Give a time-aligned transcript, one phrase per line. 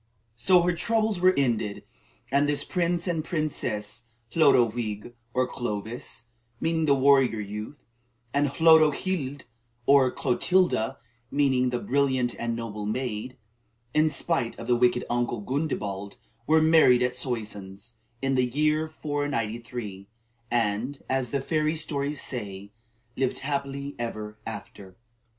[0.35, 1.83] So her troubles were ended,
[2.31, 6.25] and this prince and princess, Hlodo wig, or Clovis
[6.59, 7.77] (meaning the "warrior youth"),
[8.33, 9.43] and Hlodo hilde,
[9.85, 10.97] or Clotilda
[11.29, 13.37] (meaning the "brilliant and noble maid"),
[13.93, 20.07] in spite of the wicked uncle Gundebald, were married at Soissons, in the year 493,
[20.49, 22.71] and, as the fairy stories say,
[23.15, 24.97] "lived happily together ever after."